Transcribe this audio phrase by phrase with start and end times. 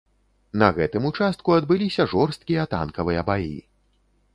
[0.61, 3.57] На гэтым участку адбыліся жорсткія танкавыя баі.